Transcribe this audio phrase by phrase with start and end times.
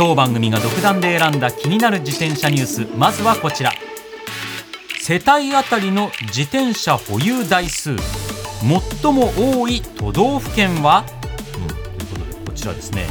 [0.00, 3.70] 当番組が独断で選んだ気になる自転車ニュースまずはこちら。
[4.98, 7.98] 世帯あたりの自転車保有台数。
[9.02, 11.04] 最も多い都道府県は、
[11.52, 11.68] という
[12.08, 13.08] ことでこちらですね。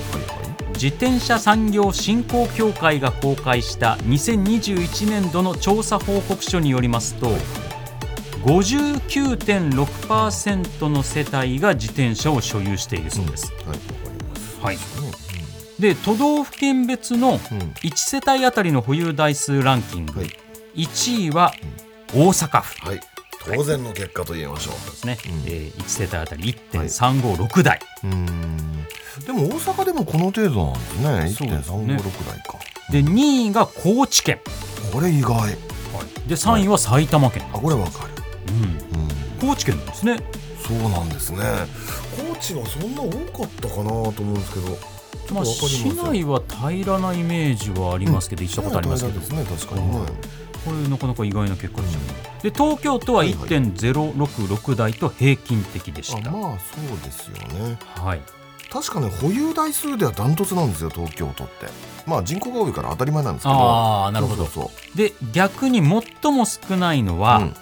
[0.73, 7.35] 自転車産業振興協会が公開した2021年度の調査報告書によりますと
[8.45, 13.53] 59.6%の世帯が自転車を所有しているそうです。
[13.63, 13.79] はいわか
[14.17, 14.59] ります。
[14.59, 14.71] は
[15.25, 15.28] い
[15.79, 17.37] で都道府県別のうん。
[17.37, 20.29] 1世帯あたりの保有台数ランキング、はい。
[20.75, 21.53] 1位は
[22.13, 22.87] 大阪府。
[22.87, 22.99] はい。
[23.45, 24.73] 当然の結果と言えましょう。
[24.73, 25.31] ですね、うん。
[25.45, 28.85] えー1世帯あたり1.356台、うーん。
[29.25, 31.47] でも大阪でもこの程度なんですね。
[31.47, 31.95] そうですね。
[31.95, 32.59] 1.356台か。
[32.91, 34.39] で2位が高知県、
[34.91, 35.55] これ意外。
[36.27, 38.09] で3位は埼玉県、あこれわかる。
[38.49, 39.09] うん、うん。
[39.39, 40.17] 高知県ですね。
[40.67, 41.39] そうなんですね。
[42.17, 44.77] 高知はそんな多かったかなと思うんですけど
[45.33, 49.87] まあ、市内は平らなイメージはありますけど、行ったことありますけど、ね確かに。
[49.91, 49.99] ね
[50.65, 57.79] これなかなか意外な結果でしたね、で東京都ははいはい1.066台と平均的でした、あまあそうですよね。
[57.95, 58.21] はい、
[58.69, 61.67] 確かね保有台数ではダントツなんですよ東京都って。
[62.05, 63.55] まあ人口が多いから当たり前なんですけど。
[63.55, 64.71] ああなるほど。
[64.95, 67.55] で逆に最も少ないのは、うん。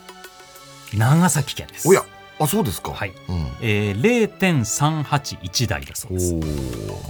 [0.97, 1.87] 長崎県です。
[1.87, 2.03] おや
[2.39, 2.91] あそうですか。
[2.91, 3.47] はい、うん。
[3.61, 6.33] えー、0.381台だそうです。
[6.33, 6.41] おお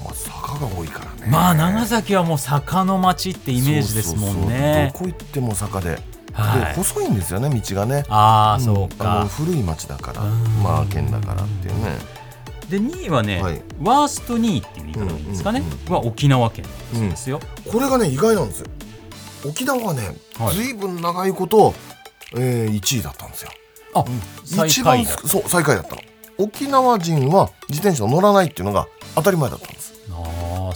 [0.05, 1.31] まあ坂が多いからね。
[1.31, 4.91] まあ長崎はもう坂の町ってイメージですもんね。
[4.93, 5.99] どこ行っても坂で、
[6.75, 8.05] 細いんですよね道がね。
[8.07, 8.61] ああん。
[8.61, 9.21] そうか。
[9.21, 10.63] あの、古い町だからうん。
[10.63, 12.17] まあ県だからっていうね。
[12.69, 13.61] で2位はね、はい。
[13.81, 17.39] ワースト2位っていう言い方でいいんですかね、うんは沖縄県そうですよ、
[17.71, 18.67] これがね意外なんですよ。
[19.45, 20.55] 沖縄はね、はい。
[20.55, 21.73] ずいぶん長いこと、
[22.35, 23.51] えー、1位だったんですよ
[23.95, 24.05] あ、
[24.45, 26.01] 最一番そう最下位だったの。
[26.39, 29.93] 沖縄人は自転車乗らないっていうのが当たり前だったんです。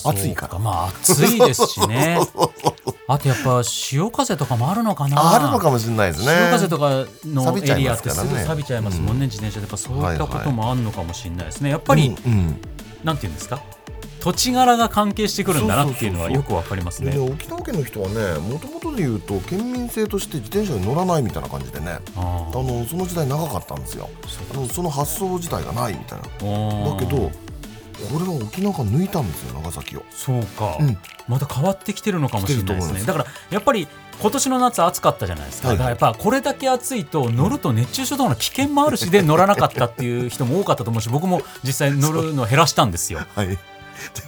[0.03, 0.57] 暑いから。
[0.57, 2.19] まあ暑いですしね。
[3.07, 5.33] あとやっぱ潮風とかもあるのかな。
[5.35, 6.31] あるのかもしれないですね。
[6.33, 9.63] 潮風とかのエリアってますぐ錆びちゃいますもんね、自転車で。
[9.63, 11.69] やっぱそういったこともあるのかもしれないですね。
[11.69, 12.61] やっぱり、うんうん。
[13.03, 13.61] なんていうんですか？
[14.22, 17.18] 土地柄が関係してくるんだなっていうのはよくわかりますでね。
[17.18, 24.09] ね沖縄県の人はねもともとで言うと県民性として自転車に乗らないみたいな感じでねああのその時代長かったんですよ。
[24.54, 26.26] あのその発想自体がないみたいな。
[26.26, 27.00] ー。
[27.00, 27.32] だけど
[28.09, 30.04] これは沖縄が抜いたんですよ長崎を。
[30.12, 30.98] そうか、うん。
[31.28, 33.03] また変わってきてるのかもしれないですね。
[33.03, 33.88] だからやっぱり
[34.22, 43.22] 今年の夏暑かったじゃないですか、はいだからやっぱこれだけ暑いと乗ると熱中症とかの危険もあるしで乗らなかったっていう人も多かったと思うし僕も実際乗るの減らしたんですよ。
[43.36, 43.58] はい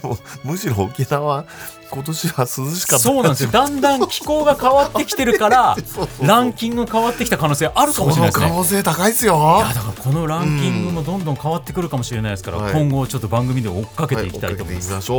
[0.02, 1.44] でもむしろ沖縄は
[1.90, 3.50] 今年は涼しかったそうなんですよ。
[3.50, 5.76] だんだん気候が変わってきてるから
[6.22, 8.46] ランキング変わってきた可能性あるかもしれないですね。
[8.46, 9.34] その可能性高いですよ。
[9.34, 15.12] いやだからこのランキングもどんどん変わってくるかもしれないですから、はい今後ちょっと番組で追っかけていきたいと思います、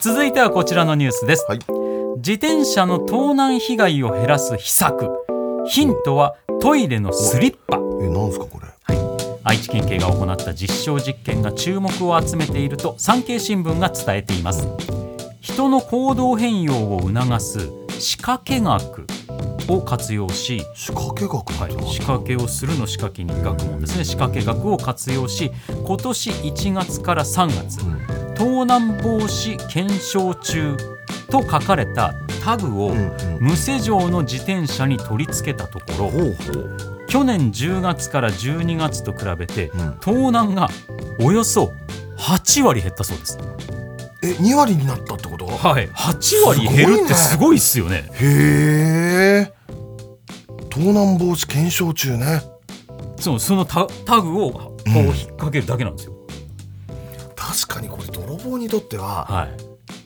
[0.00, 1.58] 続いてはこちらのニュースです、はい。
[2.18, 5.10] 自転車の盗難被害を減らす秘策。
[5.66, 7.78] ヒントはトイレのスリッパ。
[7.78, 8.73] うえなんですかこれ
[9.44, 14.66] 愛知県警が行った実証実験が注目を集めていると産経新聞が伝えています。
[15.40, 19.06] 人の行動変容を促す仕掛け学
[19.68, 24.04] を活用し仕掛け学はい、仕掛けをするの仕掛けに学問ですね。
[24.04, 25.52] 仕掛け学を活用し
[25.84, 28.34] 今年1月から3月うん。
[28.34, 30.76] 盗難防止検証中
[31.30, 32.94] と書かれたタグを
[33.40, 39.98] 無施錠の自転車に取り付けたところ去年10月から12月と比べてうん。
[40.00, 40.68] 盗難が
[41.20, 41.72] およそ
[42.18, 43.38] 8割減ったそうです。
[44.22, 45.46] え2割になったってこと？
[45.46, 48.08] はい、8割減るってすごいっすよね。
[48.14, 49.52] へえ
[50.70, 52.42] 盗難防止検証中ね。
[53.20, 56.14] そうそのタタグをこううん引っ掛けるだけなんですよ。
[57.36, 59.56] 確かにこれ泥棒にとっては、はい、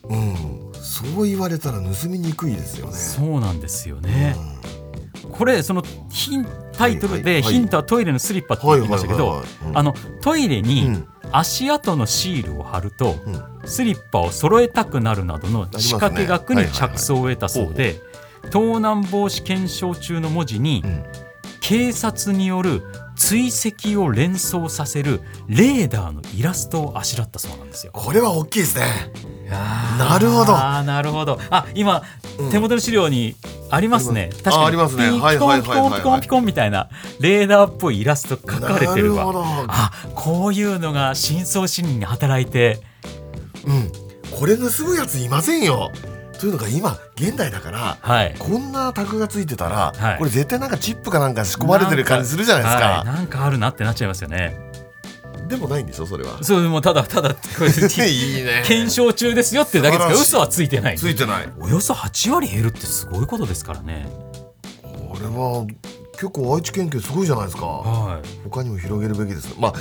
[0.09, 0.71] うん。
[0.73, 2.93] そう言われたら盗みにくいですよね。
[2.93, 4.35] そうなんですよね。
[4.37, 4.48] うん
[5.39, 5.81] これその
[6.11, 9.41] ヒンタイトルでヒントはトイレのスリッパって言ってましたけど
[9.73, 11.07] あののトイレうにん。
[11.31, 18.01] 足跡のシールを貼るとうんスリッパを揃えたくなるなどの仕掛け学に着想を得たそうで
[18.51, 21.03] 盗難防止検証中の文字にうん。
[21.61, 22.83] 警察による
[23.15, 27.91] 追跡を連想させるレーダーのイラストをあしらったそうなんですよ。
[27.93, 28.85] これは大きいですね
[29.49, 30.55] なるほど。
[30.55, 31.39] あーなるほど。
[31.49, 32.03] あ今、
[32.37, 32.51] うん。
[32.51, 33.35] 手元の資料に
[33.69, 34.29] ありますね。
[34.31, 34.57] 確かに。
[34.57, 35.05] あありますね。
[35.05, 42.81] ピコンピコンピコンピコンみたいなレーダーっぽいイラスト描かれてるわなるあこういうのが深層心理に働いて
[43.65, 43.91] うん
[44.37, 45.91] これ盗むやついませんよ
[46.39, 54.68] というのが今現代だからはいこんなタグがついてたら、はいこれ絶対なんかチップかなんか仕込まれてる感じするじゃないですかはいなんかあるなってなっちゃいますよね
[55.49, 56.41] でもないんでしょそれは。
[56.43, 57.69] そうでもただただこれ
[58.07, 58.63] いいね。
[58.65, 60.97] 検証中ですよってだけですから嘘はついてない。
[60.97, 61.49] ついてない。
[61.59, 64.07] およそ8割減るってすごいことですからね。
[64.83, 65.65] これは
[66.13, 67.65] 結構愛知県警すごいじゃないですか。
[67.65, 68.27] はい。
[68.43, 69.55] 他にも広げるべきです。
[69.59, 69.73] まあ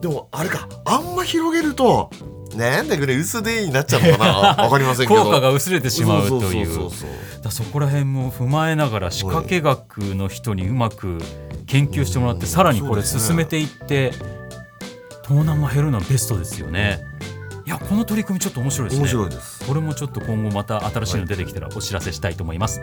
[0.00, 0.68] でもあれか。
[0.84, 2.10] あんま広げると
[2.54, 4.24] なんだこれ嘘でになっちゃうのか
[4.56, 4.62] な。
[4.64, 5.24] わかりませんけど。
[5.24, 6.90] 効果が薄れてしまうという。
[7.42, 11.18] だそこら辺も踏まえながら仕掛け学の人にうまく
[11.66, 12.46] 研究してもらってうん。
[12.48, 14.12] さらにこれ進めていって
[15.26, 17.00] 盗難が減るのはベストですよね。
[17.64, 19.02] いやこの取り組みちょっと面白いですね。
[19.02, 19.66] 面白いです。
[19.66, 22.80] これもちょっと今後また新しいの出てきたらお知らせしたいと思います。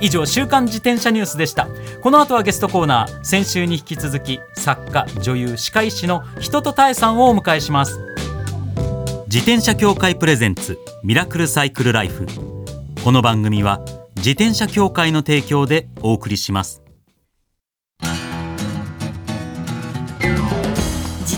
[0.00, 1.66] 以上週刊自転車ニュースでした。
[2.00, 7.98] この後はゲストコーナー先週に引き続き作家女優歯科医師の人とたえさんをお迎えします。
[9.26, 12.26] 自転車協会プレゼンツミラクルサイクルライフ。
[13.02, 13.80] この番組は
[14.14, 16.81] 自転車協会の提供でお送りします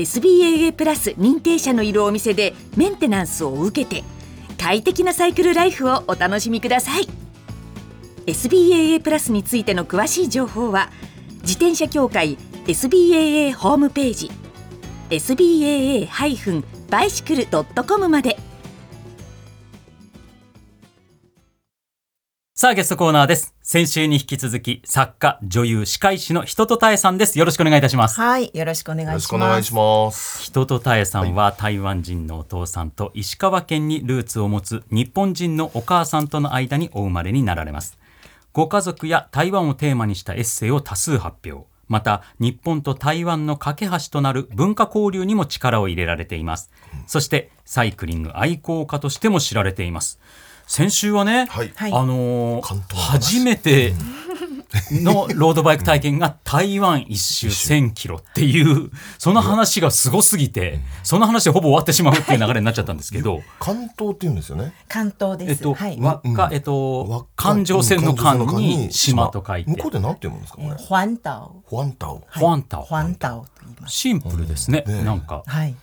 [0.00, 4.02] SBAA プラス認定者のいるお店でメンテナンスを受けて
[4.58, 7.06] 快適なサイクルライフをお楽しみください。
[8.26, 10.90] SBAA プラスについての詳しい情報は
[11.42, 14.30] 自転車協会 SBAA ホームページ
[15.10, 18.49] SBAA-bicycle.com まで。
[22.60, 23.54] さあゲストコーナーです。
[23.62, 27.38] 先週に引き続き作家女優歯科医師の人とたえさんです。
[27.38, 28.20] よろしくお願いいたします。
[28.20, 29.24] はい、よろしくお願よろいします。
[29.24, 30.42] しくお願いします。
[30.42, 37.96] 人とたえさんは台湾人のお父さんと石川県にルーツを持つ日本人のお母さんとの間にお生まれになられます。
[38.52, 41.66] ご家族や台湾をテーマにしたエッセイを多数発表。
[41.88, 46.70] また日本と台湾の架け橋となる文化交流にも力を入れられています。
[47.06, 50.20] そしてサイクリング愛好家としても知られています
[50.70, 51.72] 先週はね、はい。
[51.74, 51.92] はい。
[51.92, 53.92] あのー初めて
[55.02, 63.42] のロードバイク体験が台湾一周1000キロっていうその話がすごすぎてその話でほぼ終わってしまうっていう流れになっちゃったんですけど。
[63.58, 64.72] 関東って言うんですよね。
[64.86, 65.50] 関東です。
[65.50, 65.98] えっとはい。
[66.00, 66.54] 輪っかうん。
[66.54, 69.70] えっと環状線の間環に島と書いて。
[69.72, 70.68] 向こうでなんて読むんですかこれ？
[70.68, 71.62] えーホアンタオ。
[71.64, 72.20] ホアンタオ。
[72.30, 72.46] ホ
[72.96, 73.46] アンタオ。
[73.88, 74.84] シンプルですね。
[74.86, 75.42] ねなんか。
[75.44, 75.74] はい。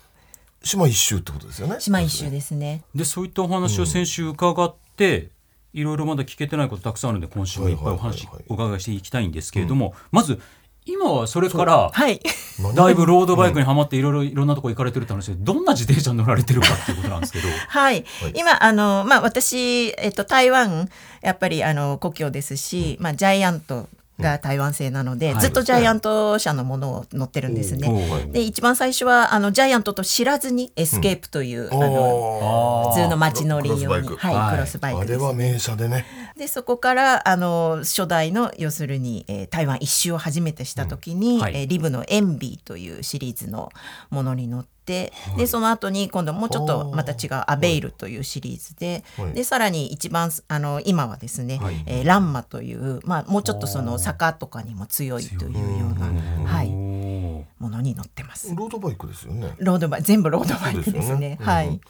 [0.68, 1.78] 島一周ってことですよね。
[1.80, 2.84] 島一周ですね。
[2.94, 5.30] でそういったお話を先週伺って、
[5.74, 8.26] いろいろまだ聞けてないことたくさんあるので今週もいっぱいおはい話はい。
[8.28, 10.40] はいはいお伺いしていきたいんですけれども、まず
[10.86, 12.20] 今はそれからはい。
[12.62, 17.48] 何だいぶロードバイクにはまっていろいろいろんなとこ行かれてるって話でどんな自転車に乗られてるかっていうことなんですけど。
[17.68, 18.06] はい。
[18.34, 20.90] 今、あの、まあ、私、えっと、台湾、
[21.22, 27.88] やっぱり、あの、故郷ですし、まあ、ジャイアントが台湾製なので、はいずっとジャイアント車のものを乗ってるんですね。
[27.90, 34.16] おうで、一番最初は、あの、ジャイアントと知らずにエスケープという、あの、あ普通の街乗り用に、クロスバイク。
[34.18, 34.52] はい、はい。
[34.56, 35.00] クロスバイク。
[35.02, 36.06] あれは名車でね。
[36.38, 41.42] でそこからあの初代の要するに、えー台湾一周を初めてした時に、うん。
[41.42, 41.56] はい。
[41.56, 43.72] えーリブの「エンビー」というシリーズの
[44.10, 45.12] ものに乗って、で
[45.48, 49.34] その後に今度もうちょっとまた違う「アベイル」というシリーズで,、はい。
[49.34, 51.84] でさらに一番あの今はですね、はい。
[51.86, 58.56] えーランマという、まあ、もうちょっとその坂とかにも強いというような、はい、ものに乗ってます。
[58.56, 59.54] ロードバイクですよね。
[59.58, 61.02] ロードバイ全部ロードバイクですね。
[61.04, 61.38] すよね。
[61.42, 61.82] はい、うん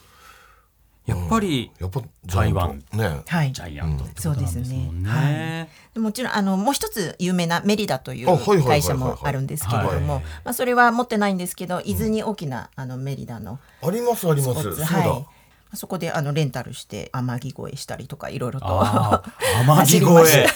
[1.08, 2.98] やっぱりやっぱジャイアント。
[2.98, 3.22] ね。
[3.26, 3.54] はい。
[3.54, 4.12] ジャイアントね。
[4.18, 10.00] そうですでもちろんあのもう一つ有名なメリダという会社もあるんですけれどはい。
[10.02, 14.64] も、まあ、それは持ってないんですけど伊豆に大きなあのメリダのありますあります。
[14.64, 14.86] そうだ。
[14.86, 15.26] は
[15.74, 19.24] い、そこであのレンタルして天城越えしたりとかいろいろと
[19.66, 20.48] 天 城越え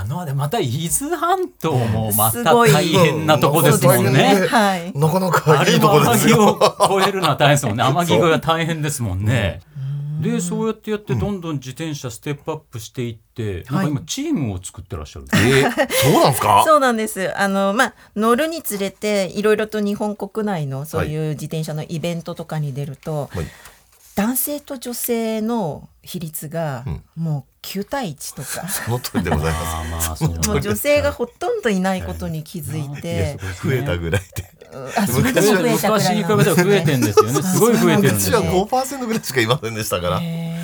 [0.00, 4.46] あのまあでまた伊豆半島もまた大変なとこですもんね。
[4.48, 6.58] はいなかなかあれいいとも天城こですよ。
[6.90, 7.82] を越えるのは大変ですもんね。
[7.88, 9.60] 天城越えは大変ですもんね。
[10.20, 15.26] でそうやってやってどんどん自転車ステップアップしていって、なんか今チームを作ってらっしゃる。
[15.32, 16.64] え ーそうなんですか？
[16.66, 17.32] そうなんです。
[17.40, 23.46] あのまあ乗るにつれていろいろと日本国内のそういう自転車のイベントとかに出ると、はい
[24.16, 26.86] 男性と女性の比率が
[27.16, 33.68] もう9対1とか、その通りでございまあーまあもう女性がほとんどいないことに気づいて、す。
[33.68, 34.58] 増えたぐらいで。
[34.96, 37.42] あそれでも増えたぐらい昔に比べなんですねたら増えてんですよね。
[37.42, 38.66] すごい増えてるんですうちはよ。
[38.66, 40.20] 5%ぐらいしかいませんでしたから。
[40.22, 40.57] へー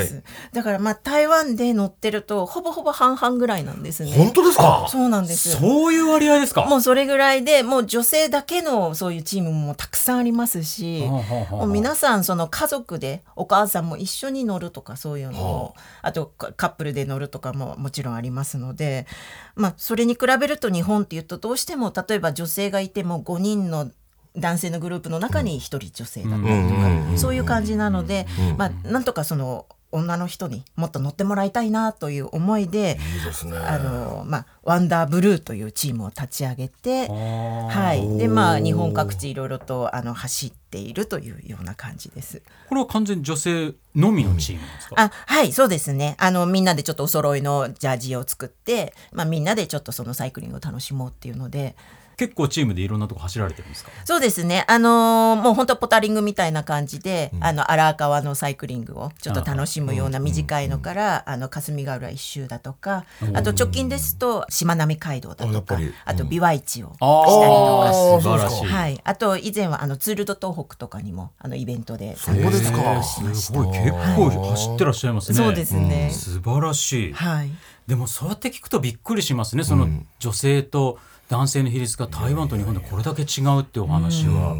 [0.00, 0.22] です、はい。
[0.52, 4.12] だからまあ台湾で乗ってるとほぼほぼ半々ぐらいなんですね。
[4.12, 4.86] 本当ですか？
[4.88, 5.50] そうなんです。
[5.58, 6.66] そういう割合ですか？
[6.66, 16.12] もうそれぐらいでもう女性だけのそういうチームもたくさんありますし、はあはあはあもう皆さんその家族でお母さんも一緒に乗るとかそういうのを、あ。
[16.12, 19.06] とカカップルで乗るとかももちろんありますので、
[19.54, 23.90] まあ、それに比べると日本っていうとどうしても例えば女性がいても5人の
[24.36, 26.74] 男性のグループの中に1人女性だったりと
[27.12, 28.26] か、そういう感じなので、
[28.56, 32.98] まあ、なんとかその女の人にもっと乗ってもらいたいなという思いで。
[33.46, 33.56] ね。
[33.56, 42.42] あのまあ、ワンダーブルーというチームを立ち上げて、はい、でまあ日本各地いろいろとあの走っているというような感じです。
[42.68, 44.94] これは完全に女性のみのチームですか？
[44.96, 51.74] あはいそうですねあのみんなでちょっとお揃いのジャージを作って、まあ、みんなでちょっとそのサイクリングを楽しもうっていうので
[52.20, 53.90] 結構チームでいろんなとこ走られてるんですか？
[54.04, 54.66] そうですね。
[54.68, 68.66] あのーもう本当ポタリングみたいな感じで、あの荒川のサイクリングをちょっと楽しむような短いのから、あの霞ヶ浦一周だとか、あと直近ですとしまなみ海道だとかあと琵琶市をあしたりとか素晴らしい。
[68.66, 73.68] はい、あと以前はあのツール・ド・東北とかにもあのイベントでそうですかへーすごい。
[73.68, 75.38] 結構走ってらっしゃいますね。
[75.38, 76.10] そうですね。
[76.12, 77.12] 素晴らしい。
[77.14, 77.50] はい。
[77.86, 79.64] でもそうやって聞くとびっくりしますね。
[79.64, 80.98] その女性と
[81.30, 84.56] 男性の比率が台湾と日本でこれだけ違うってお話は。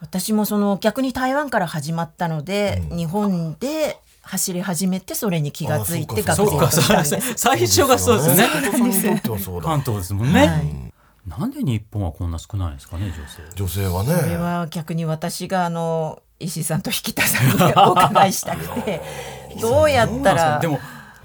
[0.00, 7.34] 私もその逆に台湾から始まったので、日本で走り始めてそれに気がついてあ学そうか、生としたんさです。
[7.36, 8.48] 最初がそうですね。
[9.62, 9.80] 関。
[9.82, 10.46] 東ですもんね。
[10.46, 10.92] はい
[11.26, 13.42] なんで日本はこんな少ないんですかね、女性。
[13.56, 14.36] 女性はこれね。
[14.36, 19.02] は逆に私があの石井さんと引田さんにお伺いしたくて
[19.60, 20.78] どうやったらでも、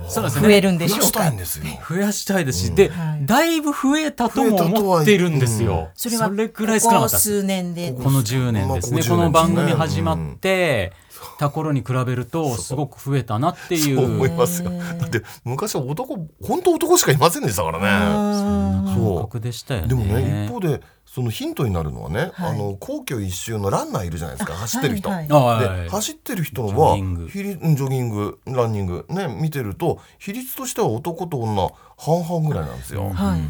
[0.08, 0.62] そうです増えね。
[0.62, 1.38] るんでしょうか増やしたいん。
[1.38, 1.65] ですよ。
[1.88, 5.89] 増やしたいですし、で、はいだいぶ増えたとも思っているんですよ。
[5.93, 7.20] それはくらい少なかった。
[7.20, 10.93] 数年でこの10年ですね、まあこの番組ここ10年ですね始まって
[11.38, 14.72] た頃に比べるとすごく増えたなっていそう思ういますよ。
[14.72, 17.86] だって昔は男本当男しかいませんでしたからね。
[17.86, 19.84] 感そ覚でしたよう。
[19.84, 19.88] ね。
[19.89, 20.81] でもね一方で
[21.13, 22.51] そのヒントになるのはね、はい。
[22.51, 24.53] あの皇居一周のランナーいるじゃないですか。
[24.53, 25.09] 走ってる人。
[25.09, 25.65] はいあはい。
[25.65, 28.39] はいで走ってる人ジはジョギング。
[28.45, 29.05] ランニング。
[29.09, 33.09] ね見てると比率としては男と女半々ぐらいなんですよ。
[33.09, 33.41] はい。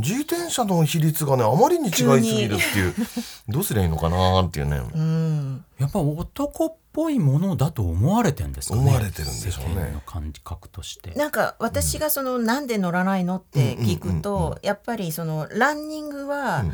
[0.00, 2.94] 自転車の比率がねあまりに違いすぎるっていう。
[3.46, 4.82] どうすりゃいいのかなっていうね。
[4.92, 5.64] うん。
[5.78, 8.80] やっぱ男っぽいものだと思われてんですかね。
[8.80, 9.74] 思われてるんでしょうね。
[9.74, 11.12] 世間の感覚として。
[11.12, 16.64] なんか私がそのなんで乗らないのって聞くとやっぱりそのランニングは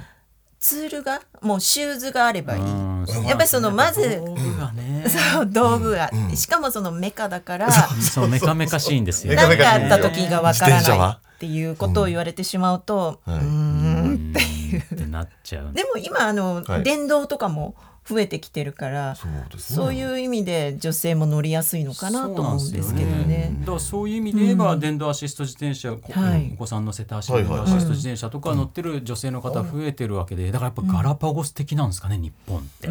[0.64, 2.62] ツールがもうシューズがあればいい。
[2.62, 5.04] うんやっぱりそのまず道具がね。
[5.35, 9.35] そう道具が、しかもそのメカだからそうメカメカしいんですよ。
[9.35, 15.75] 何メカメカかあった時がわからないっていうことを言われてしまうと、うーうんってなっちゃう。
[15.75, 17.75] でも今あの、はい電動とかも
[18.06, 19.16] 増えてきてるから
[19.58, 19.99] そうね。
[19.99, 23.56] いう意味で女性も乗りやすいのかなと思うんですけどね。
[23.61, 26.52] だからそういう意味で言えば、電動アシスト自転車、こはい。
[26.54, 32.88] お子さん乗せた足電動アシスト自転車とか乗ってる女性の方増えてるわけでだからやっぱガラパゴス的なんですかね、日本って。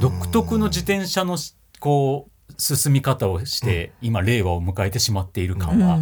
[0.00, 5.98] 独特の自転車のしこう進み方をして、今令和を迎えてしまっている感は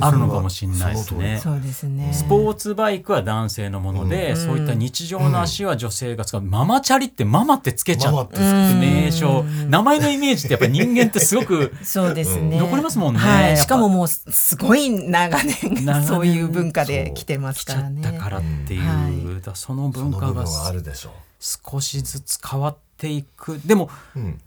[0.00, 1.40] あるのかもしれないですね。
[1.42, 2.12] そうですね。
[2.12, 12.58] スポーツバイクは男性のもので、そういった日常の足は女性が使う、ママチャリってママってつけちゃっママってて名称名前のイメージってやっぱり人間ってすごくそうですね。
[12.58, 13.56] 残りますもんねはい。
[13.56, 18.02] しかももうすすごい長年そういう文化で来てますからね。
[18.02, 19.14] たからっていう、はい
[19.54, 24.18] そのそ文化がの部分はあるでしょ少しずつ変わっていくでもう。
[24.18, 24.40] うん。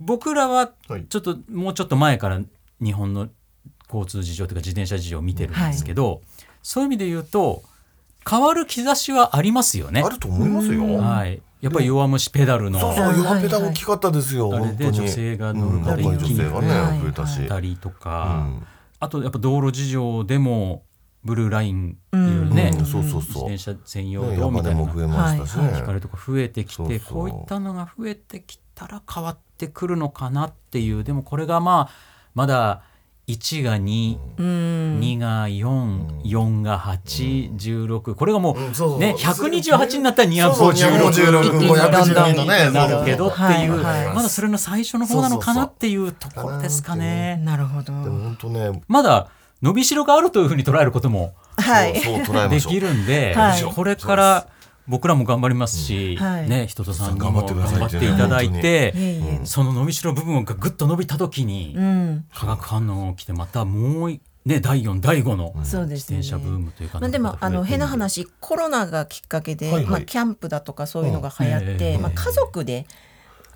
[0.00, 2.40] 僕らははいちょっともうちょっと前から
[2.82, 3.28] 日本の
[3.86, 6.22] 交通事情というか自転車事情を見てるんですけど、
[6.62, 7.62] そういう意味で言うと
[8.28, 10.08] 変わる兆しはありますよねあ。
[10.08, 10.82] ると思いますよ。
[10.98, 14.54] はい、やっぱり弱虫ペダルのそうそう、はい弱ペダ大きかったですよ。
[14.54, 14.72] あれ。
[14.72, 17.46] で女性が乗るうんから一気ね、はい増えたし。
[17.48, 18.66] たりとうか、ん
[19.00, 20.82] あとやっぱ道路事情でも
[21.24, 22.86] ブルーラインっていうね、うん。
[22.86, 23.42] そうそう自そう。
[23.44, 25.72] 転車専用ね道みたいなのが山根も増えましたね。
[25.76, 26.98] 光とか増えてきてそうそう。
[26.98, 31.04] こういったのが増えてきたら変わってくるのかなっていう。
[31.04, 31.94] でもこれがまあ
[32.34, 32.82] まだ
[33.26, 34.98] 1が2、うん。
[34.98, 38.96] 2が4、4が8、16これがもうんそうそう。
[38.96, 39.14] うね。
[39.18, 40.90] 128になったらそうそう。
[40.90, 43.76] 256 216 512とねなるけどっていう。
[43.76, 47.40] まだそれの最初の方なのかなっていうところですかね。
[47.44, 47.84] なるほど。
[47.84, 48.82] でも本当ね。
[48.88, 49.28] まだ
[49.62, 51.34] 伸びしろがあるというふうに捉えることも
[52.50, 53.62] できるんで、はい。
[53.62, 54.46] これから
[54.88, 56.48] 僕らも頑張りますし、はい。
[56.48, 57.78] ね人とさんに頑も張ってください。
[57.80, 62.24] 頑張っていただいて、その伸びしろ部分がぐっと伸びた時に、うん。
[62.34, 66.18] 化学反応が起きてまたもういね第4第5のそうですね。
[66.18, 69.86] 自転車ブームというかまあ、でもあの変な話話コロナがきっかけで、はいはい。
[69.86, 72.86] まあ、キャンプだとかそういうのが流行って、うんまあ、家族で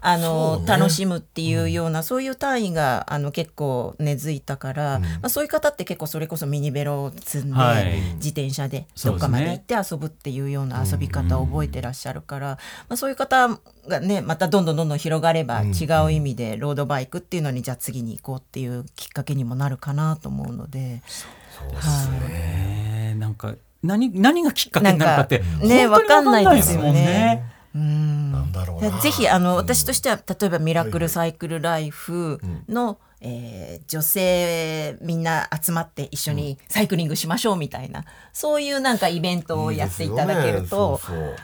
[0.06, 0.66] あの、そうね。
[0.66, 8.00] 楽しむっていうような、そういう単位があの結構根付いたから、まあ、そういう方って結構それこそミニベロを積んで、はい。
[8.16, 12.58] 自転車でどっかまで行って遊ぶっていうような遊び方を覚えてらっしゃるから、
[12.88, 13.48] まあ、そういう方
[13.88, 21.02] がねまたどんどんどんどん広がれば違う意味でロードバイクっていうのにじゃあ次に行こうっていうきっかけにもなるかなと思うので。
[21.74, 22.32] はい。
[22.32, 29.00] ねなんか何何がきっかけになるかってね本当にわかんないですよねなんだろうな。
[29.00, 41.36] ぜひあの私としては例えば「ミラクルサイクルライフの」えー女性みんな集まって一緒にサイクリングしましょうみたいなそういうなんかイベントをやっていただけるとそうそう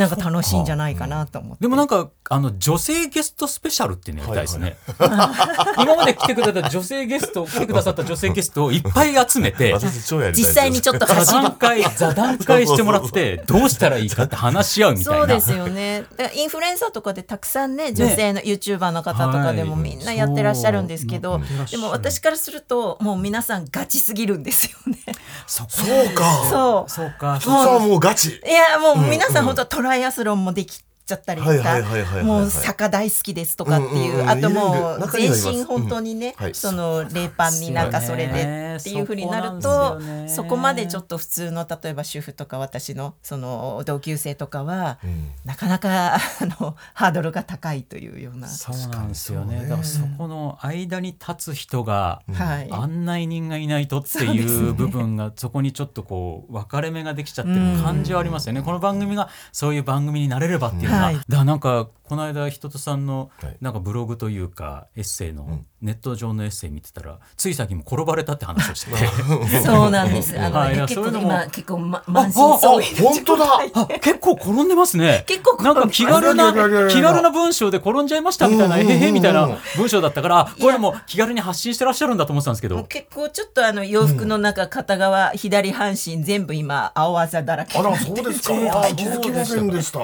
[0.00, 1.62] なんか楽しいんじゃないかなと思って。
[1.62, 4.78] でもなんかあの女性ゲストスペシャルっていうのやりたいですね、
[5.78, 9.76] 今まで来てくれた女性ゲスト来てくださった女性ゲストをいっぱい集めて
[10.32, 15.18] 実際にちょっと座談会座談会してもらって どうしたらいいかって話し合うみたいな。
[15.18, 16.04] そうですよね。
[16.16, 21.40] だからインフルエンサーとかでたくさんね、女性の YouTuber の方とかでもはいみんなやってらっしゃるんですけど、
[21.70, 24.98] でも私からするともう皆さんガチすぎるんですよね。
[25.46, 26.46] そうか。
[26.50, 26.90] そう。
[26.90, 27.40] そうか。
[27.40, 28.40] そこはもうガチ。
[28.46, 45.30] いやもう皆さん本当トライアスロンもできちゃったりとかもう坂大好きですとかっていう、あともう全身本当にね、その冷パンになんかそれでっていうふうになるとそこまでちょっと普通の例えば主婦とか私のその同級生とかは、ん。
[45.44, 46.20] なかなかあ
[46.60, 48.48] のハードルが高いというような。
[48.48, 49.62] そうなんですよね。
[49.62, 61.14] だからそこの間に立つ人が、はい、案内人がいないとっていう部分がそこにちょっとこう分かれ目ができちゃってる感じはありますよね、この番組がそういう番組になれればっていうはい。
[61.14, 63.56] だからなんかこの間人とさんのはい。
[63.60, 69.60] なんかブログというかエッセイの、ネット上のエッセイ見てたらつい最近も転ばれたって話をしてて。
[69.64, 70.38] そうなんです。
[70.38, 70.76] あの、はい。
[70.76, 73.46] 結構そういうのも今結構、ま、満身創痍あ本当だ。
[73.74, 75.24] あ結構転んでますね。
[75.28, 75.80] 結構転んでます。
[75.80, 90.00] なんか気軽な気軽な文章で転んじゃいましたみたいな、うんうんうんうんへへみたいな文章だったからあこれも気軽に発信してらっしゃるんだと思ってたんですけど結構ちょっとあの洋服の中、片側左半身全部今青あざだらけあらそうですかあ気づきませんでした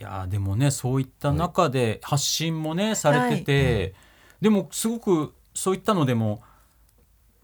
[0.00, 3.94] いやーでもねそういった中で発信もねされてて、
[4.40, 6.42] でもすごくそういったのでも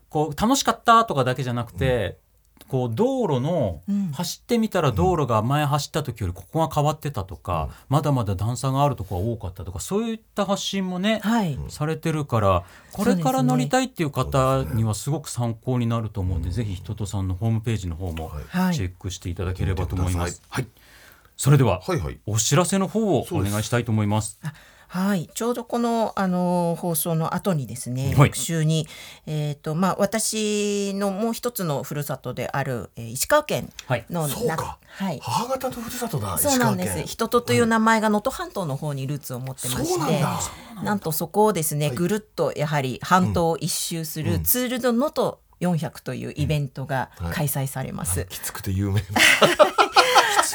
[0.09, 2.17] こう楽しかったとかだけじゃなくて、
[2.69, 4.11] こう道路の、ん。
[4.13, 11.59] 走ってみたら道路が前走った時よりここが変わってたとか、まだまだ段差があるとこが多かったとかそういった発信もね、はい。
[11.69, 18.75] されてるからこれから乗りたいっていう方にはすごく参考になると思うんで、ぜひ人とさんのホームページの方もはい。
[18.75, 20.41] チェックしていただければと思います。
[20.41, 20.67] 見てくはい、
[21.37, 22.19] それでは、はいはい。
[22.27, 24.41] お知らせの方をお願いしたいと思います。
[24.89, 28.29] はい、ちょうどこのあの放送の後にですね、はい。
[28.29, 28.87] 翌週に
[29.27, 34.07] えっ、とまあ私のもう一つのふるさとである、えー石川県はい。
[34.09, 34.79] のなそうか。
[34.87, 35.19] はい。
[35.21, 36.87] 母方のふるさとだそうなんです。
[36.87, 37.07] 石川県。
[37.07, 40.41] 人とという名前が能登半島の方にルーツを持ってまして、そうなんだ。
[40.85, 41.97] なんとそこをですね、はい。
[41.97, 47.33] ぐるっとやはり半島を一周するツールド能登400というイベントがはい。
[47.33, 48.25] 開催されます。
[48.31, 49.03] きつくて有名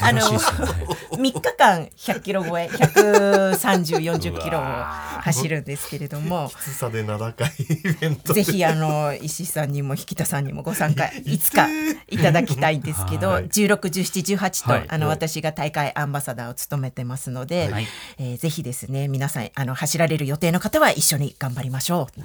[0.00, 0.32] 素晴らしい。
[0.32, 0.86] ですよね。
[1.12, 6.48] 3日間100キロ超え130、40キロを走るんですけれども。
[6.50, 11.50] きつさで名高いイベントぜひあの石井さんにも引田さんにもご参加 いつ？
[11.52, 11.68] か
[12.08, 13.48] いただきたいんですけど、はい。
[13.48, 14.84] 16、17、18と、はい。
[14.88, 17.86] あのはい私が大会アンバサダーを務めてますので、はい。
[18.18, 22.20] えーぜひですね皆さんあの走られる予定の方は一緒に頑張りましょう。
[22.20, 22.24] ぜ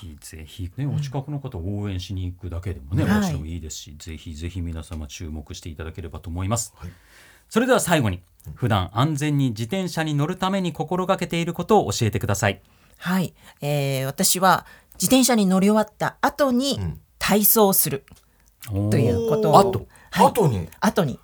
[0.00, 3.20] ひぜひねお近くの方を応援しに行くだけでもね、はい。
[3.20, 6.72] もちろんいいですし、ぜひぜひ皆様注目していただければと思います。
[6.76, 6.85] はい
[7.48, 8.22] それでは最後に
[8.54, 12.60] 普段安全に自転車に乗るために心がけていることを教えてください。
[12.98, 16.80] はい、えー私は自転車に乗り終わった後に
[17.18, 18.04] 体操をする。
[18.90, 20.26] ということを、あとはい。
[20.26, 20.68] 後に？
[20.80, 21.18] 後に。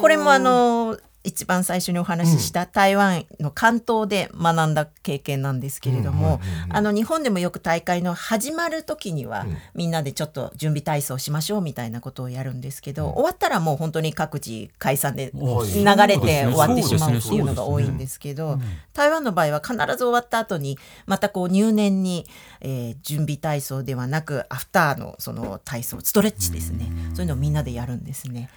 [0.00, 0.98] これもあの
[1.28, 18.58] 一番最初にお話しした台湾の関東で学んだ経験なんですけれども、あの日本でもよく大会の始まる時には、みんなでちょっと準備体操しましょうみたいなことをやるんですけど、終わったらもう本当に各自解散でお流れて終わってしまうっていうのが多いんですけど、
[18.94, 22.26] 台湾の場合は必ず終わった後にまたこう入念に、
[22.60, 26.90] えー準備体操ではなくアフターのその体操ストレッチですね。
[27.14, 28.50] そういうのをみんなでやるんですね。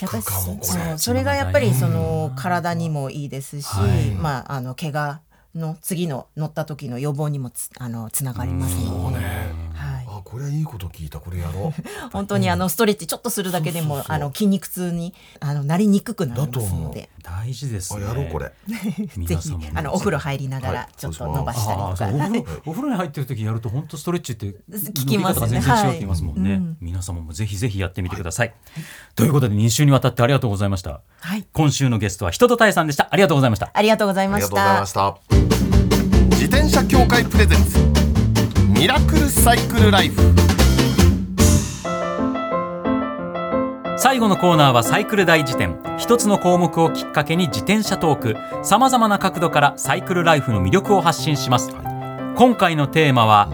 [0.00, 4.10] やっぱりそうそれがやっぱりその体にもいいですし、はい。
[4.10, 5.20] まああの怪我
[5.54, 9.18] の次の乗った時の予防にもつあのつながりますので、
[10.24, 11.20] これはいいこと聞いた。
[11.20, 11.82] これやろう。
[12.12, 16.52] 本当にあのストレッチちょっとするだけでもあの筋肉痛にあのなりにくくなります。
[16.52, 16.82] だと思う。
[16.88, 17.08] ので。
[17.22, 18.46] 大事ですあねやろうこれ。
[18.46, 19.64] ぜ ひ皆様も。
[19.74, 20.76] あのお風呂入りながはい。
[20.76, 22.08] らちょっと伸ばしたりとか、そう。
[22.14, 25.48] お風呂お風呂に入ってる時やると本当ストレッチって聞きますね。
[25.48, 26.58] 全然違うって言いますもんね、はい。
[26.58, 26.76] うん。
[26.80, 28.54] 皆様もぜひぜひやってみてください、
[29.14, 31.00] ということで2週にわたってありがとうございました。
[31.20, 33.08] はい、今週のゲストは人とたえさんでした。
[33.10, 33.70] ありがとうございました。
[33.72, 36.34] ありがとうございあましりがとうございたました。
[36.36, 38.03] 自転車協会プレゼンツ
[38.84, 40.20] ミラクルサイクルライフ。
[43.96, 45.78] 最後のコーナーはサイクル大辞典。
[45.96, 48.36] 一つの項目をきっかけに自転車トーク。
[48.62, 51.70] さまざまな角度からサイクルライフの魅力を発信します、
[52.36, 53.48] 今回のテーマは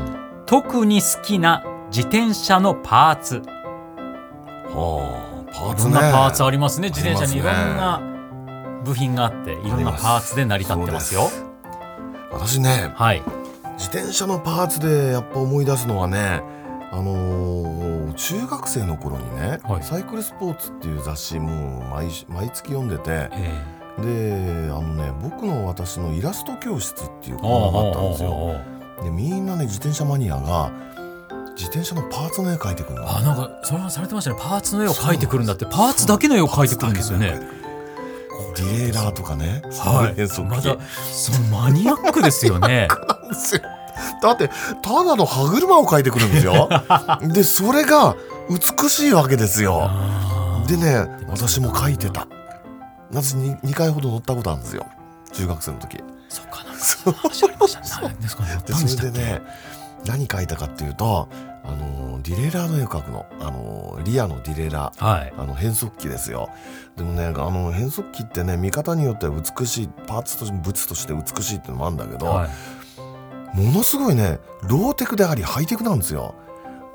[0.47, 1.63] 特に好きな
[1.93, 3.43] 自転車のパーツ。
[4.67, 6.89] はあパーいろんツねなパーツありますね。
[6.89, 8.03] 自転車にいろんな
[8.85, 11.31] 部品があっていろんなパーツで成り立ってますよ。
[12.33, 13.23] 私ねはい
[13.81, 16.43] 自転車のパーツでやっぱ思い出すのはね
[16.93, 19.83] あのー中学生の頃にね、はい。
[19.83, 23.65] サイクルスポーツっていう雑誌もう毎し毎月読んでてえ
[24.01, 28.61] であのね僕の私のイラスト教室っていうえコーナーがあったんですよ。
[29.05, 30.71] でみんなね自転車マニアが
[31.57, 33.17] 自転車のパーツの絵描いてくるの。
[33.17, 34.37] あなんかそれはされてましたね。
[34.39, 35.65] パーツの絵を描いてくるんだって。
[35.65, 37.41] パーツだけの絵を描いてくるんですよね
[38.57, 40.15] ディレイラーとかねはい。
[40.15, 40.69] 変速機。
[40.69, 40.77] まだ
[41.13, 42.89] そのマニアックですよね。
[44.23, 44.49] だって
[44.83, 46.69] ただの歯車を描いてくるんですよ。
[47.23, 48.17] でそれが
[48.49, 49.91] 美しいわけですよ。
[50.67, 52.27] でね私も描いてた。
[53.13, 54.87] 私 2, 2回ほど乗ったことあるんですよ。
[55.33, 55.99] 中学生の時。
[56.29, 57.87] そっかなんか話ありましたね。
[58.03, 58.59] 何ですかね。
[58.67, 59.43] でそれでね
[60.07, 61.29] 何描いたかっていうと
[61.71, 63.27] あのディレイラーの絵を描くの。
[63.41, 65.05] あのリアのディレイラー。
[65.05, 65.33] はい。
[65.37, 66.51] あの変速機ですよ。
[66.97, 72.51] でもねあの変速機ってね見方によっては美しいパーツとして物として美しいっていうのもあるんだけど、はい。
[73.57, 76.35] ものすごいねローテクでありハイテクなんですよ。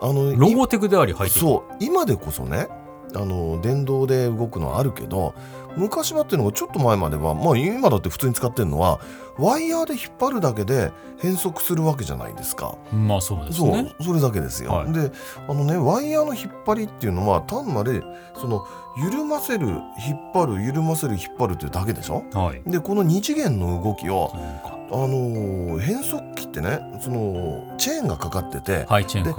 [0.01, 1.75] あのロゴテクであり入ってるそう。
[1.79, 2.67] 今でこそね
[3.15, 5.33] あの電動で動くのはあるけど
[5.77, 8.99] 昔はっていうのがちょっと前まではまあ今だって普通に使ってるのは
[9.37, 12.77] ワイヤーで引っ張るだけで変速するわけじゃないですか。
[12.93, 14.71] まあそうですそう、ねそれだけですよ。
[14.71, 14.93] はい。
[14.93, 15.11] で
[15.47, 18.03] あのねワイヤーの引っ張りっていうのは単なる
[18.39, 18.65] その
[18.97, 22.23] 緩ませる引っ張る緩ませる引っ張るっていうだけでしょ？
[22.33, 22.61] はい。
[22.65, 29.33] でこの2次元の動きをあのー変速機ってねそのチェーンがかかってて、はいチェーンで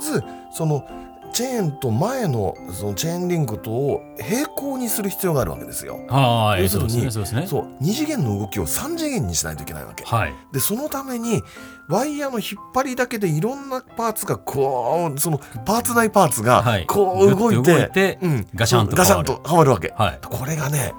[0.00, 0.84] 必ずその
[1.32, 5.98] チェーンと前のそのチェーンリングとを平行にする必要があるわけですよ。
[6.08, 7.10] 要するにですね。
[7.10, 7.46] そうですね。
[7.46, 7.82] そう。
[7.82, 10.04] 2次元の動きを3次元にしないといけないわけ。
[10.04, 10.34] はい。
[10.52, 11.42] でそのために
[11.88, 16.86] ワイヤーの引っ張りだけでいろんなパーツがこうそのパーツ内パーツがはい。
[16.86, 19.94] こう動いぐて,、っと動いてうん、ガシャンとガシはまるわけ。
[19.96, 20.18] はい。
[20.22, 20.92] これがね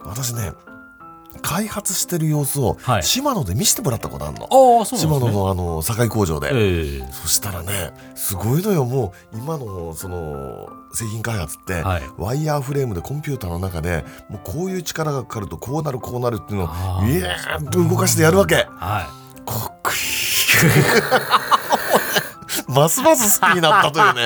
[0.00, 0.52] 私ね
[1.46, 3.02] 開発してる様子をはい。
[3.04, 4.46] 島野で見せてもらったことあるの。
[4.46, 6.50] ああそうなん島野のあの堺工場で。
[6.52, 7.08] ええ。
[7.12, 8.84] そしたらねすごいのよ。
[8.84, 12.02] もう今のその製品開発って、はい。
[12.18, 18.56] ワイヤーフレームでコンピューターの中でもうこういう力がかかるとこうなるこうなるっていうのをあーイエーっと動かしてやるわけ。
[18.56, 19.08] は
[19.46, 19.98] かっこいい
[22.68, 24.22] ますます好きになったというね。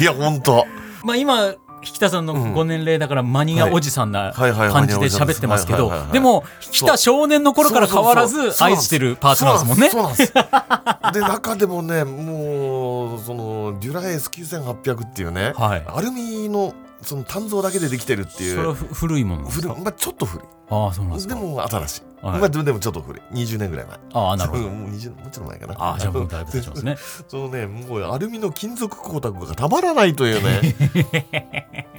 [0.00, 0.64] いやほんと。
[1.02, 1.54] いまあ今
[1.86, 2.52] 引田さんのうん。
[2.54, 9.90] ご年齢だからマニアおじさんな感じで喋ってますけどでも引田少年の頃から変わらず愛してるパーツなんですもんね。
[9.90, 10.32] そうなんです。
[11.12, 15.84] で中でもねもうそのデュラエース9800っていうね、はい。
[15.86, 18.54] アルミのその単造だけでできてるっていう。
[18.56, 19.68] それはふ古いものなんですか？
[19.68, 19.84] 古い。
[19.84, 20.46] まあ、ちょっと古い。
[20.70, 22.40] ああそうなんですでかも新しい、はい。
[22.40, 23.22] まあ、でもちょっと古い。
[23.32, 23.98] 20年ぐらい前。
[24.14, 24.64] ああなるほど。
[24.64, 25.74] うんもう20もうちょっと前かな。
[25.78, 26.96] ああじゃあもうだいぶ経ちますね。
[27.28, 30.74] そのねもうアルミの金属光沢がたまらないというね。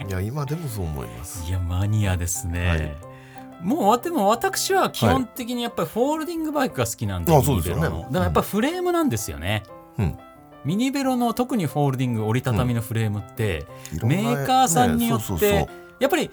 [0.08, 1.47] いや今でもそう思います。
[1.47, 2.95] いやマニアですね、はい。
[3.62, 8.05] もうでも私は基本的にやっぱりフォールディングバイクが好きなんで、あミニベロのそうですよね。
[8.05, 9.63] だからやっぱフレームなんですよね、
[9.97, 10.17] うん
[10.65, 15.67] ミニベロの特にフォールディング折りたたみのフレームって、いろんなメーカーさんによって
[15.99, 16.30] やっぱり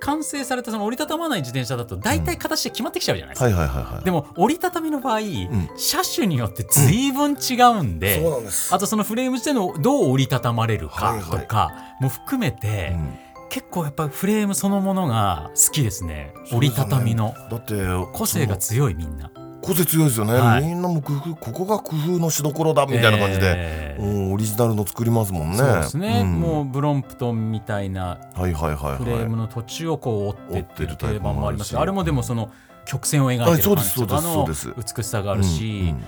[0.00, 4.04] 完成されたその折りたたまない自転車だと大体形で決まってきちゃうじゃないですか、はいはいはいはい。
[4.04, 5.22] でも折りたたみの場合、ん。
[5.76, 8.74] 車種によって随分違うんで、そうなんです。
[8.74, 13.18] あとそのフレーム自体のどう折りたたまれるかはいはいとかも含めて、うん。
[13.48, 16.34] 結構やっぱりフレームそのものが好きですね。
[16.52, 17.34] 折りたたみの。
[17.50, 17.74] だって
[18.12, 19.30] 個性が強いみんな
[19.66, 20.64] 個性強いですよね、はい。
[20.64, 25.56] みんなも工夫ここが工夫のしどころだみたいな感じで、えーうんオリジナルの作りますもんね。
[25.56, 26.40] そうですね、ん。
[26.40, 32.50] もうブロンプトンみたいなフレームはの土地をこう折ってっていう定番もありますあれもでもその
[32.84, 36.04] 曲線を描いてる感じとかの美しさがあいるし、うんうん。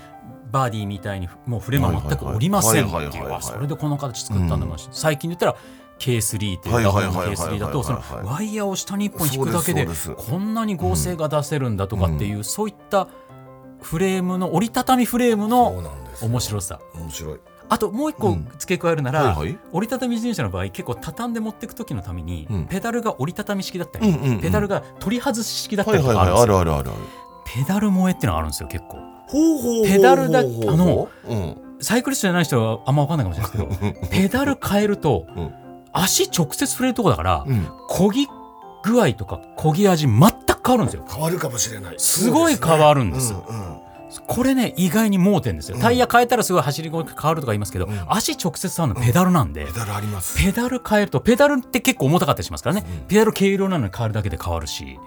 [0.51, 5.55] バーディーみたいにもうフレームは全く折りませんっていうそれでこの形作ったんだもんし最近で言ったら
[5.99, 13.07] K3 っていうダブルのはいはいはいはい K3 だとそのワイヤーを下に一本引くだけでこんなに合成が出せるんだとかっていうそういった
[13.81, 15.81] フレームの折りたたみフレームの
[16.21, 16.79] 面白さ。
[16.95, 17.39] 面白い。
[17.71, 18.47] あともう一個うん。
[18.57, 22.65] 付け加えるなら、折りたたみ自転車の場合結構畳んで持っていく時のために、うん。
[22.65, 24.11] ペダルが折りたたみ式だったり、
[24.41, 26.21] ペダルが取り外し式だったりとか。
[26.21, 26.99] あるんですよ、はいあるあるあるある
[27.45, 28.97] ペダル萌えっていうのがあるんですよ結構。
[29.85, 31.57] ペダルだあのうん。
[31.81, 35.53] サイクリストじゃない人はあんま分かんないかもしれないですけどペダル変えると、うん。
[35.93, 37.65] 足直接触れるとこだから、うん。
[37.89, 38.27] 漕ぎ
[38.83, 41.05] 具合とか漕ぎ味全く変わるんですよ。
[41.09, 41.95] 変わるかもしれない。
[41.97, 43.79] すごい変わるんですそうねうんうん。
[44.27, 45.77] これね意外に盲点ですよ。
[45.77, 47.99] タイヤ変えたらすごい走りが変わるとか言いますけど、うん。
[48.07, 50.37] 足直接触るのペダルなんで、ペダルあります。
[50.43, 53.07] ペダル変えるとペダルって結構重たかったりしますからね、うん。
[53.07, 54.99] ペダル軽量なのに変わるだけで変わるし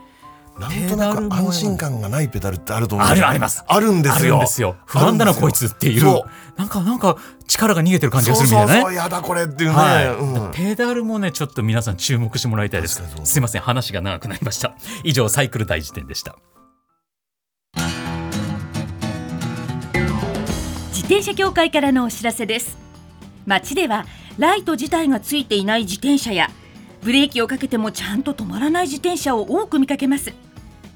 [0.68, 3.64] なんとなく安心感がないペダルってあると思うあるあります。
[3.66, 4.36] あるんですあるよ。
[4.38, 4.76] んですよ。
[4.86, 6.00] 不安だなこいつっていう。
[6.00, 6.58] そう。
[6.58, 8.94] なんかなんか力が逃げてる感じがすそうそうるみたいなね。
[8.94, 13.02] そうやだこれっていうね、はい、うんペダルもねちょっと皆さん注目してもらいたいです。
[13.24, 14.74] すいません話が長くなりました。
[15.04, 16.36] 以上サイクル大辞典でした。
[20.90, 22.76] 自転車協会からのお知らせです。
[23.46, 24.06] 街では
[24.38, 26.50] ライト自体がついていない自転車や
[27.02, 30.32] ブレーキをかけてもちゃんと止まらない自転車を多く見かけます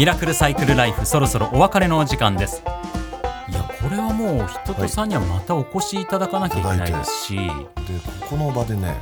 [0.00, 2.62] ミラクルサイクルライフそろそろお別れのお時間です。
[3.50, 7.42] いやこれはもう人とさんにはまたお越しいただかなきゃいけないですし、で
[8.22, 8.94] ここの場でね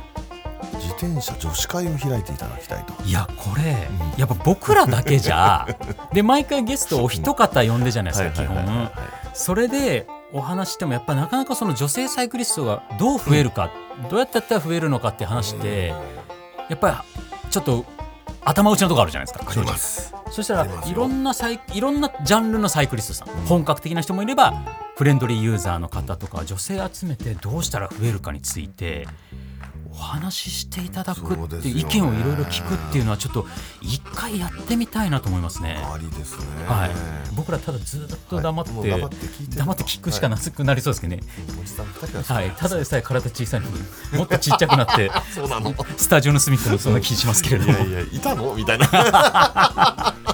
[0.73, 3.01] 自転車女子会を開いていただきたいと。
[3.05, 5.69] いやこれ、やっぱ僕らだけじゃ
[6.11, 8.91] で毎回ゲストをお一方呼んでじゃないですか基本。
[9.33, 13.71] それでお話してもやっぱなかなかその女性サイクリストがどう増えるか、
[14.09, 15.93] どうやってやったら増えるのかって話って
[16.67, 17.85] やっぱりちょっと
[18.41, 19.45] 頭打ちのとこあるじゃないですか
[20.31, 24.53] そしたらいろんなサイいろんなジャンルのサイクリストさん、本格的な人もいれば、
[24.95, 29.48] フレンドリーユーザーの方とか女性集めてどうしたら増えるかについてお
[29.99, 33.45] 話ししていただくって意見をいろいろ聞くっていうのはちょっと
[33.81, 35.77] 一回やってみたいなと思いますね。
[35.83, 36.45] ありですね。
[36.67, 36.91] はい、
[37.35, 39.01] 僕らただずっと黙って、はい
[39.55, 43.73] 黙って聞くしかなくなりそうですけどね、はそうはい、ただでさえ体小さいのに
[44.17, 45.73] もっとちっちゃくなってそうなの。
[45.97, 47.73] スタジオの隅っこにそんな気しますけれども。
[47.73, 48.55] いやいやいたの？
[48.55, 50.15] みたいな。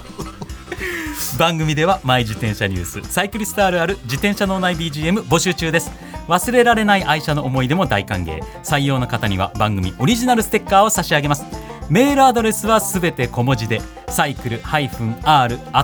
[1.38, 5.92] 番組ではマイ自転車ニュースサイクリストあるある自転車脳内 BGM 募集中です
[6.28, 8.42] 忘れられない愛車の思い出も大歓迎。
[8.64, 11.46] 採用の方には番組オリジナルステッカーを差し上げます。
[11.90, 15.84] メールアドレスはすべて小文字でサイクル -r-tbs.co.jp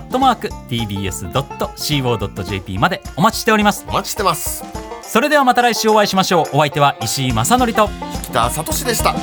[2.80, 3.86] までお待ちしております。
[3.88, 4.64] お待ちしてます。
[5.02, 6.46] それではまた来週お会いしましょう。
[6.54, 7.90] お相手は石井正則と
[8.24, 9.14] 北里志でした。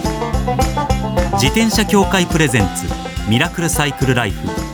[1.32, 2.86] 自転車協会プレゼンツ
[3.28, 4.68] ミラクルサイクルライフ。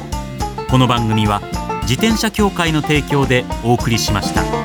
[0.75, 1.41] この番組は
[1.83, 4.64] 自転車協会の提供でお送りしました